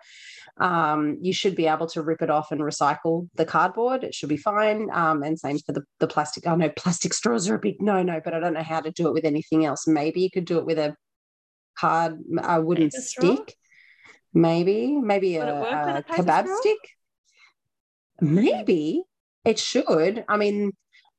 [0.57, 4.03] um, you should be able to rip it off and recycle the cardboard.
[4.03, 4.48] It should be fine.
[4.49, 6.47] Um, and same for the, the plastic.
[6.47, 8.91] I know plastic straws are a big no no, but I don't know how to
[8.91, 9.87] do it with anything else.
[9.87, 10.95] Maybe you could do it with a
[11.77, 13.55] hard a wooden stick.
[14.33, 16.57] Maybe, maybe a, a, a kebab straw?
[16.59, 16.77] stick.
[18.21, 19.03] Maybe
[19.45, 20.23] it should.
[20.29, 20.73] I mean,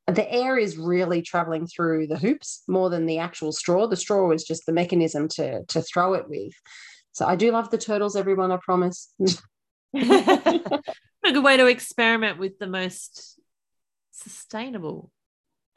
[0.07, 3.87] the air is really traveling through the hoops more than the actual straw.
[3.87, 6.53] The straw is just the mechanism to to throw it with.
[7.13, 9.13] So I do love the turtles, everyone, I promise.
[11.25, 13.39] a good way to experiment with the most
[14.11, 15.11] sustainable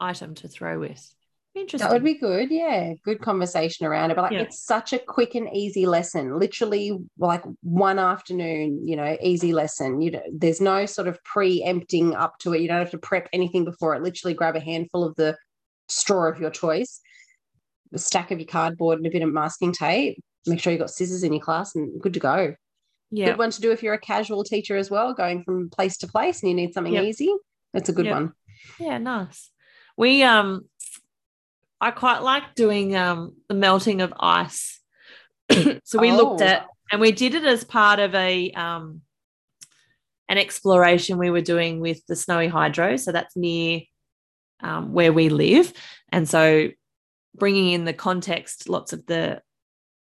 [0.00, 1.14] item to throw with.
[1.54, 1.88] Interesting.
[1.88, 2.50] That would be good.
[2.50, 2.94] Yeah.
[3.04, 4.16] Good conversation around it.
[4.16, 4.40] But like yeah.
[4.40, 6.36] it's such a quick and easy lesson.
[6.38, 10.00] Literally like one afternoon, you know, easy lesson.
[10.00, 12.60] You know, there's no sort of pre-empting up to it.
[12.60, 14.02] You don't have to prep anything before it.
[14.02, 15.36] Literally grab a handful of the
[15.88, 17.00] straw of your choice,
[17.92, 20.90] a stack of your cardboard and a bit of masking tape, make sure you've got
[20.90, 22.54] scissors in your class and good to go.
[23.14, 23.26] Yeah.
[23.26, 26.08] Good one to do if you're a casual teacher as well, going from place to
[26.08, 27.04] place and you need something yep.
[27.04, 27.32] easy.
[27.72, 28.14] That's a good yep.
[28.14, 28.32] one.
[28.80, 29.52] Yeah, nice.
[29.96, 30.64] We um
[31.80, 34.80] I quite like doing um the melting of ice.
[35.84, 36.16] so we oh.
[36.16, 39.02] looked at and we did it as part of a um
[40.28, 42.96] an exploration we were doing with the Snowy Hydro.
[42.96, 43.82] So that's near
[44.60, 45.72] um, where we live.
[46.10, 46.70] And so
[47.36, 49.40] bringing in the context, lots of the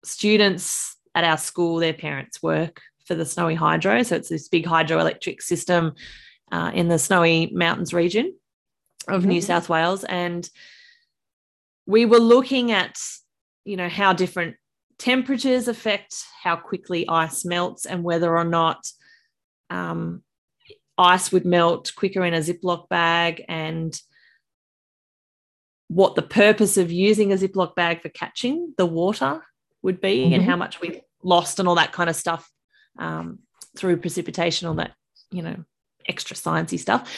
[0.05, 4.03] students at our school, their parents work for the Snowy Hydro.
[4.03, 5.93] So it's this big hydroelectric system
[6.51, 8.35] uh, in the Snowy Mountains region
[9.07, 9.31] of mm-hmm.
[9.31, 10.03] New South Wales.
[10.03, 10.49] And
[11.85, 12.97] we were looking at,
[13.65, 14.55] you know, how different
[14.97, 18.87] temperatures affect how quickly ice melts and whether or not
[19.69, 20.23] um,
[20.97, 23.99] ice would melt quicker in a Ziploc bag and
[25.87, 29.43] what the purpose of using a Ziploc bag for catching the water
[29.81, 30.33] would be mm-hmm.
[30.35, 32.49] and how much we lost and all that kind of stuff
[32.97, 33.39] um,
[33.77, 34.93] through precipitation, all that,
[35.31, 35.63] you know,
[36.07, 37.11] extra sciencey stuff.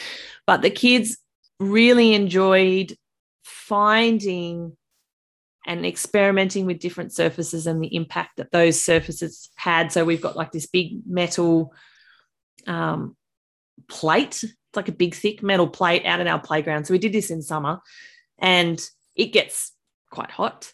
[0.46, 1.18] But the kids
[1.58, 2.96] really enjoyed
[3.44, 4.76] finding
[5.66, 9.90] and experimenting with different surfaces and the impact that those surfaces had.
[9.90, 11.74] So we've got like this big metal
[12.66, 13.16] um,
[13.88, 16.84] plate, it's like a big thick metal plate out in our playground.
[16.84, 17.80] So we did this in summer
[18.38, 18.80] and
[19.16, 19.72] it gets
[20.10, 20.72] quite hot.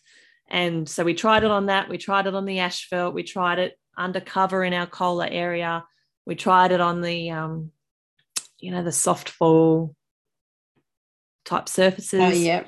[0.48, 1.88] And so we tried it on that.
[1.88, 3.14] We tried it on the asphalt.
[3.14, 5.84] We tried it undercover in our COLA area.
[6.26, 7.72] We tried it on the, um,
[8.58, 9.94] you know, the soft fall
[11.44, 12.20] type surfaces.
[12.20, 12.64] Oh, yeah.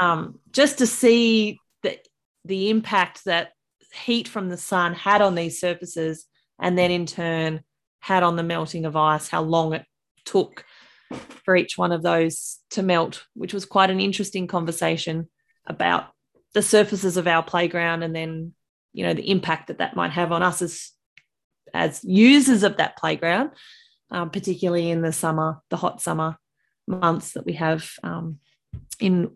[0.00, 1.98] Um, just to see the,
[2.44, 3.52] the impact that
[3.92, 6.26] heat from the sun had on these surfaces
[6.60, 7.62] and then in turn
[8.00, 9.84] had on the melting of ice, how long it
[10.24, 10.64] took
[11.44, 15.28] for each one of those to melt, which was quite an interesting conversation
[15.66, 16.08] about
[16.54, 18.52] the surfaces of our playground and then
[18.98, 20.90] you know the impact that that might have on us as
[21.72, 23.50] as users of that playground
[24.10, 26.36] um, particularly in the summer the hot summer
[26.88, 28.40] months that we have um,
[28.98, 29.30] in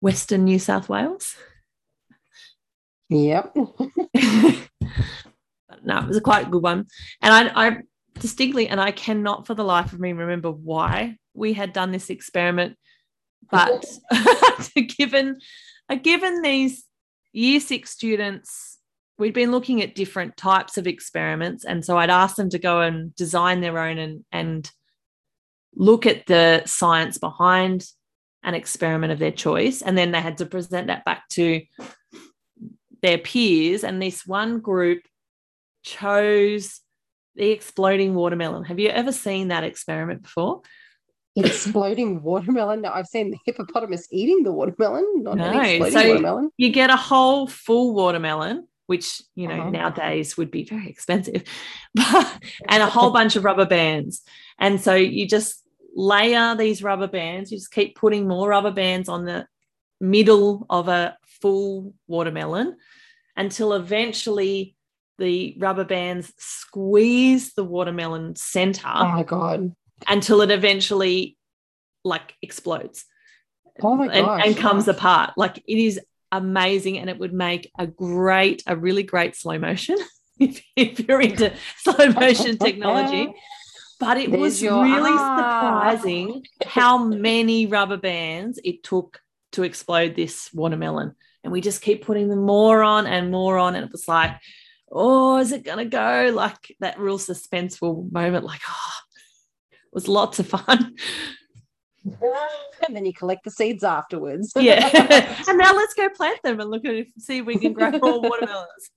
[0.00, 1.36] western new south wales.
[3.08, 3.56] Yep.
[5.84, 6.86] No it was a quite good one.
[7.22, 7.76] And I, I
[8.20, 12.10] distinctly and i cannot for the life of me remember why we had done this
[12.10, 12.76] experiment
[13.50, 13.84] but
[14.98, 15.38] given
[16.02, 16.84] given these
[17.32, 18.78] year six students,
[19.22, 21.64] we'd been looking at different types of experiments.
[21.64, 24.70] And so I'd asked them to go and design their own and, and
[25.76, 27.86] look at the science behind
[28.42, 29.80] an experiment of their choice.
[29.80, 31.62] And then they had to present that back to
[33.00, 33.84] their peers.
[33.84, 35.02] And this one group
[35.84, 36.80] chose
[37.36, 38.64] the exploding watermelon.
[38.64, 40.62] Have you ever seen that experiment before?
[41.36, 42.82] exploding watermelon.
[42.82, 45.44] No, I've seen the hippopotamus eating the watermelon, not no.
[45.44, 46.50] an exploding so watermelon.
[46.56, 49.70] You get a whole full watermelon, which you know uh-huh.
[49.70, 51.42] nowadays would be very expensive,
[52.68, 54.20] and a whole bunch of rubber bands.
[54.58, 55.62] And so you just
[55.96, 57.50] layer these rubber bands.
[57.50, 59.46] You just keep putting more rubber bands on the
[60.00, 62.76] middle of a full watermelon
[63.34, 64.76] until eventually
[65.18, 68.92] the rubber bands squeeze the watermelon center.
[68.94, 69.74] Oh my god
[70.08, 71.36] until it eventually
[72.04, 73.04] like explodes.
[73.82, 75.32] Oh my and, and comes apart.
[75.36, 76.00] Like it is
[76.32, 79.96] amazing and it would make a great, a really great slow motion
[80.40, 83.32] if, if you're into slow motion technology.
[84.00, 85.94] But it There's was your, really ah.
[85.94, 89.20] surprising how many rubber bands it took
[89.52, 91.14] to explode this watermelon.
[91.44, 93.76] And we just keep putting them more on and more on.
[93.76, 94.32] And it was like,
[94.90, 96.32] oh, is it going to go?
[96.34, 98.92] Like that real suspenseful moment, like, oh,
[99.70, 100.96] it was lots of fun.
[102.86, 104.52] And then you collect the seeds afterwards.
[104.56, 104.88] yeah.
[105.48, 107.92] and now let's go plant them and look at it, see if we can grow
[107.92, 108.90] more watermelons.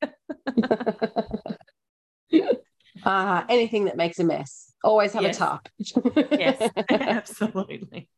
[3.04, 4.74] uh, anything that makes a mess.
[4.84, 5.36] Always have yes.
[5.36, 5.70] a top.
[6.32, 8.10] yes, absolutely.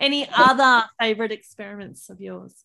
[0.00, 2.64] Any other favorite experiments of yours?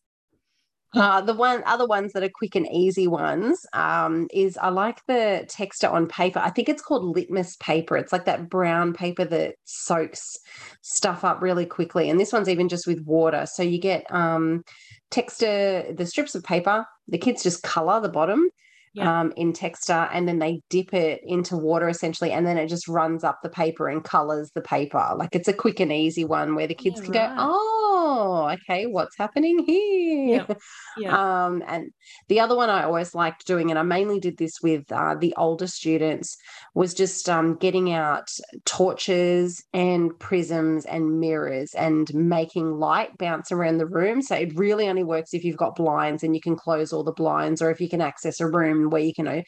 [0.95, 5.05] Uh, the one other ones that are quick and easy ones um, is I like
[5.07, 6.39] the texta on paper.
[6.39, 7.97] I think it's called litmus paper.
[7.97, 10.37] It's like that brown paper that soaks
[10.81, 12.09] stuff up really quickly.
[12.09, 13.45] And this one's even just with water.
[13.45, 14.63] So you get um,
[15.11, 16.85] texta, the strips of paper.
[17.07, 18.49] The kids just color the bottom
[18.95, 19.19] yeah.
[19.19, 22.87] um, in texta and then they dip it into water essentially and then it just
[22.87, 26.55] runs up the paper and colors the paper like it's a quick and easy one
[26.55, 27.29] where the kids yeah, can right.
[27.29, 30.55] go oh okay what's happening here yeah.
[30.97, 31.45] yeah.
[31.45, 31.91] um and
[32.29, 35.33] the other one i always liked doing and i mainly did this with uh, the
[35.37, 36.37] older students
[36.73, 38.29] was just um, getting out
[38.65, 44.87] torches and prisms and mirrors and making light bounce around the room so it really
[44.87, 47.81] only works if you've got blinds and you can close all the blinds or if
[47.81, 49.43] you can access a room where you can know,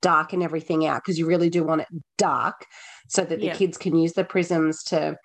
[0.00, 2.66] darken everything out because you really do want it dark
[3.08, 3.54] so that the yeah.
[3.54, 5.16] kids can use the prisms to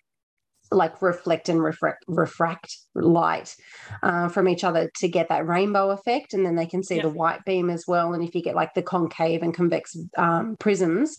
[0.72, 3.56] like reflect and refract, refract light
[4.04, 7.10] uh, from each other to get that rainbow effect and then they can see the
[7.10, 11.18] white beam as well and if you get like the concave and convex um, prisms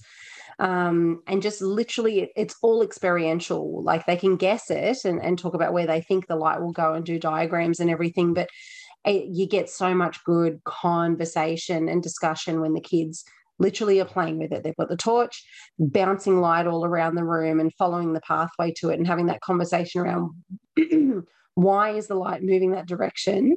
[0.58, 5.54] um, and just literally it's all experiential like they can guess it and, and talk
[5.54, 8.50] about where they think the light will go and do diagrams and everything but
[9.04, 13.24] it, you get so much good conversation and discussion when the kids
[13.58, 14.62] literally are playing with it.
[14.62, 15.44] They've got the torch,
[15.78, 19.40] bouncing light all around the room and following the pathway to it and having that
[19.40, 20.30] conversation around
[21.54, 23.56] why is the light moving that direction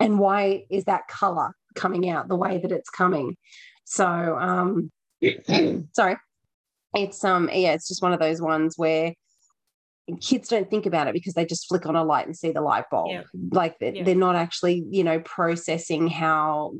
[0.00, 3.36] and why is that color coming out the way that it's coming.
[3.84, 4.90] So, um,
[5.94, 6.16] sorry,
[6.94, 9.14] it's um, yeah, it's just one of those ones where
[10.20, 12.60] kids don't think about it because they just flick on a light and see the
[12.60, 13.10] light bulb.
[13.10, 13.22] Yeah.
[13.52, 14.04] like they're, yeah.
[14.04, 16.72] they're not actually you know processing how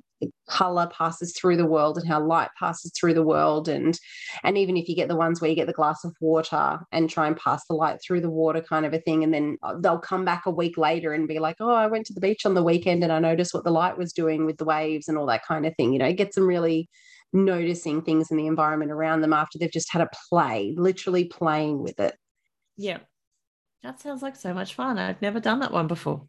[0.48, 3.68] color passes through the world and how light passes through the world.
[3.68, 3.98] And
[4.44, 7.08] and even if you get the ones where you get the glass of water and
[7.08, 9.74] try and pass the light through the water kind of a thing and then uh,
[9.80, 12.44] they'll come back a week later and be like oh i went to the beach
[12.44, 15.16] on the weekend and i noticed what the light was doing with the waves and
[15.16, 15.92] all that kind of thing.
[15.92, 16.88] You know it gets them really
[17.32, 21.82] noticing things in the environment around them after they've just had a play literally playing
[21.82, 22.14] with it.
[22.76, 22.98] Yeah
[23.82, 24.98] that sounds like so much fun.
[24.98, 26.26] I've never done that one before.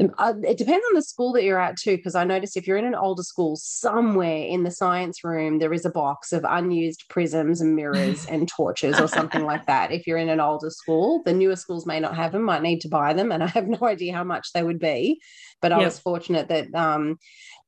[0.00, 2.76] Uh, it depends on the school that you're at too, because I noticed if you're
[2.76, 7.04] in an older school, somewhere in the science room there is a box of unused
[7.08, 9.92] prisms and mirrors and torches or something like that.
[9.92, 12.80] If you're in an older school, the newer schools may not have them, might need
[12.80, 15.20] to buy them, and I have no idea how much they would be.
[15.64, 17.18] But I was fortunate that um,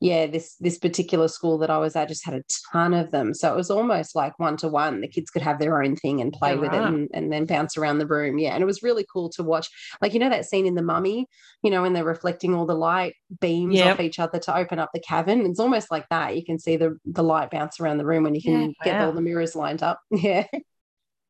[0.01, 3.33] yeah, this this particular school that I was at just had a ton of them.
[3.33, 5.01] So it was almost like one to one.
[5.01, 7.79] The kids could have their own thing and play with it and, and then bounce
[7.79, 8.37] around the room.
[8.39, 8.53] Yeah.
[8.53, 9.71] And it was really cool to watch.
[10.03, 11.27] Like, you know, that scene in the mummy,
[11.63, 13.95] you know, when they're reflecting all the light beams yep.
[13.95, 15.47] off each other to open up the cavern.
[15.47, 16.37] It's almost like that.
[16.37, 19.01] You can see the the light bounce around the room when you can yeah, get
[19.01, 19.07] wow.
[19.07, 20.01] all the mirrors lined up.
[20.11, 20.47] Yeah.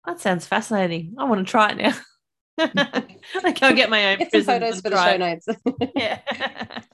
[0.04, 1.14] That sounds fascinating.
[1.18, 1.92] I want to try it now.
[2.58, 4.18] I go get my own.
[4.18, 5.46] Get some photos for the show notes.
[5.96, 6.20] yeah,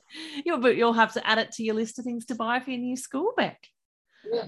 [0.45, 2.71] you'll but you'll have to add it to your list of things to buy for
[2.71, 3.59] your new school Beck.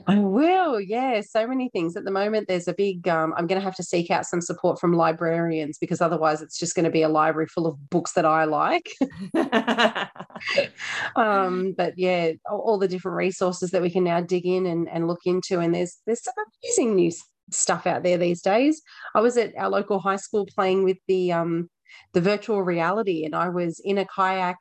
[0.07, 1.21] I will, yeah.
[1.21, 2.47] So many things at the moment.
[2.47, 3.07] There's a big.
[3.09, 6.59] Um, I'm going to have to seek out some support from librarians because otherwise, it's
[6.59, 8.89] just going to be a library full of books that I like.
[11.17, 14.89] um, but yeah, all, all, the different resources that we can now dig in and,
[14.89, 17.11] and look into, and there's there's some amazing new
[17.51, 18.83] stuff out there these days.
[19.15, 21.71] I was at our local high school playing with the um,
[22.13, 24.57] the virtual reality, and I was in a kayak.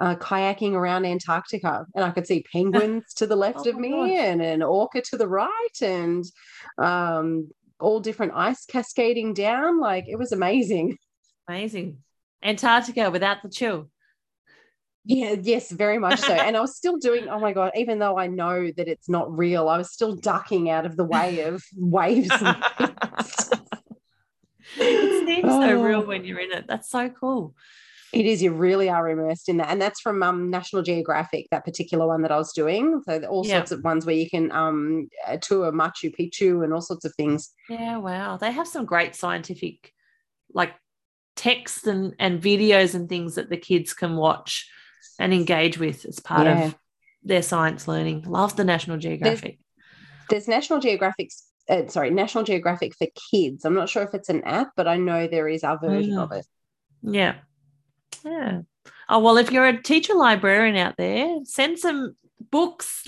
[0.00, 4.16] Uh, kayaking around Antarctica, and I could see penguins to the left oh of me
[4.16, 6.24] and an orca to the right, and
[6.80, 7.48] um,
[7.80, 9.80] all different ice cascading down.
[9.80, 10.98] Like it was amazing.
[11.48, 11.98] Amazing.
[12.44, 13.90] Antarctica without the chill.
[15.04, 16.32] Yeah, yes, very much so.
[16.32, 19.36] and I was still doing, oh my God, even though I know that it's not
[19.36, 22.28] real, I was still ducking out of the way of waves.
[24.76, 25.60] it seems oh.
[25.60, 26.66] so real when you're in it.
[26.68, 27.54] That's so cool.
[28.12, 28.42] It is.
[28.42, 31.46] You really are immersed in that, and that's from um, National Geographic.
[31.50, 33.02] That particular one that I was doing.
[33.04, 33.58] So all yeah.
[33.58, 35.08] sorts of ones where you can um,
[35.42, 37.52] tour Machu Picchu and all sorts of things.
[37.68, 38.38] Yeah, wow.
[38.38, 39.92] They have some great scientific,
[40.54, 40.72] like
[41.36, 44.70] texts and and videos and things that the kids can watch
[45.18, 46.66] and engage with as part yeah.
[46.66, 46.78] of
[47.22, 48.22] their science learning.
[48.22, 49.58] Love the National Geographic.
[50.28, 51.30] There's, there's National Geographic,
[51.68, 53.64] uh, sorry, National Geographic for kids.
[53.64, 56.32] I'm not sure if it's an app, but I know there is our version of
[56.32, 56.46] it.
[57.02, 57.36] Yeah.
[58.24, 58.62] Yeah.
[59.08, 62.16] Oh, well, if you're a teacher librarian out there, send some
[62.50, 63.04] books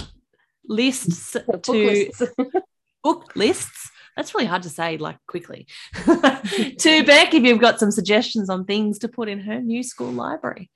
[0.65, 2.23] lists book to lists.
[3.05, 3.91] book lists.
[4.17, 5.67] That's really hard to say like quickly.
[5.95, 10.11] to Beck if you've got some suggestions on things to put in her new school
[10.11, 10.71] library.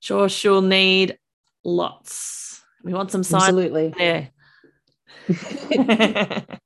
[0.00, 1.18] Sure, she'll need
[1.64, 2.62] lots.
[2.84, 3.94] We want some science Absolutely.
[3.96, 4.30] there.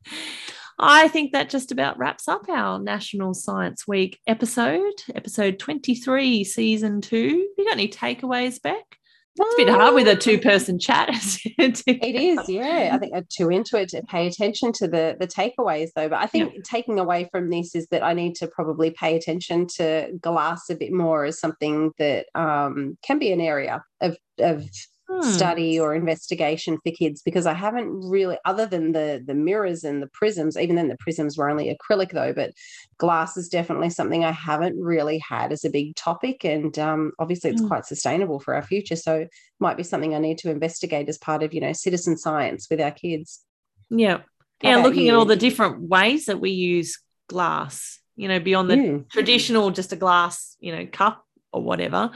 [0.79, 7.01] I think that just about wraps up our National Science Week episode, episode 23, season
[7.01, 7.49] two.
[7.57, 8.99] You got any takeaways Beck?
[9.35, 11.09] It's a bit hard with a two-person chat.
[11.59, 12.91] it is, yeah.
[12.93, 16.09] I think I'm too into it to pay attention to the the takeaways though.
[16.09, 19.67] But I think taking away from this is that I need to probably pay attention
[19.77, 24.69] to glass a bit more as something that um, can be an area of of
[25.09, 25.23] hmm.
[25.23, 30.03] study or investigation for kids because I haven't really, other than the the mirrors and
[30.03, 32.53] the prisms, even then the prisms were only acrylic though, but
[32.99, 37.51] glass is definitely something I haven't really had as a big topic, and um, obviously
[37.51, 37.69] it's hmm.
[37.69, 38.97] quite sustainable for our future.
[38.97, 39.27] So
[39.59, 42.81] might be something I need to investigate as part of you know citizen science with
[42.81, 43.45] our kids.
[43.91, 44.19] Yeah,
[44.63, 45.13] How yeah, looking you?
[45.13, 46.99] at all the different ways that we use
[47.29, 47.99] glass.
[48.15, 49.11] You know, beyond the mm.
[49.11, 52.11] traditional just a glass, you know, cup or whatever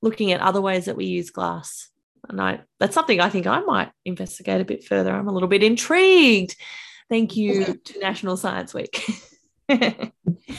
[0.00, 1.90] looking at other ways that we use glass
[2.28, 5.12] and I that's something I think I might investigate a bit further.
[5.12, 6.56] I'm a little bit intrigued.
[7.08, 9.02] Thank you to National Science Week.
[9.68, 10.12] well,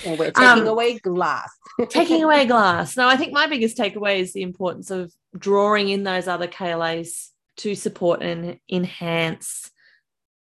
[0.05, 1.49] we're taking um, away glass.
[1.89, 2.97] taking away glass.
[2.97, 7.29] No, I think my biggest takeaway is the importance of drawing in those other KLAs
[7.57, 9.69] to support and enhance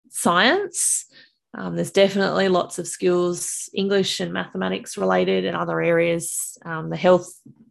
[0.09, 1.05] science.
[1.53, 6.97] Um, there's definitely lots of skills, English and mathematics related, and other areas, um, the
[6.97, 7.27] health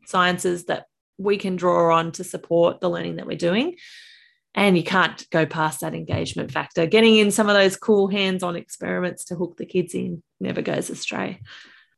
[0.06, 0.86] sciences that
[1.18, 3.76] we can draw on to support the learning that we're doing.
[4.54, 6.86] And you can't go past that engagement factor.
[6.86, 10.62] Getting in some of those cool hands on experiments to hook the kids in never
[10.62, 11.40] goes astray.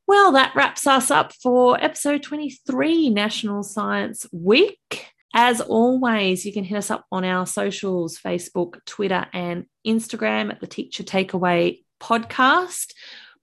[0.08, 5.06] Well, that wraps us up for episode 23, National Science Week.
[5.34, 10.60] As always, you can hit us up on our socials Facebook, Twitter, and Instagram at
[10.60, 12.92] the Teacher Takeaway podcast.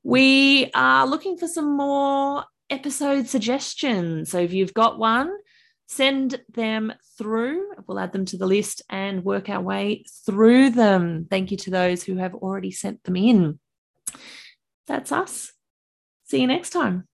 [0.03, 4.31] We are looking for some more episode suggestions.
[4.31, 5.31] So if you've got one,
[5.87, 7.71] send them through.
[7.87, 11.27] We'll add them to the list and work our way through them.
[11.29, 13.59] Thank you to those who have already sent them in.
[14.87, 15.51] That's us.
[16.25, 17.07] See you next time.